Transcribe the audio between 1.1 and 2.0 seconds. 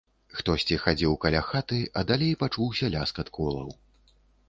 каля хаты,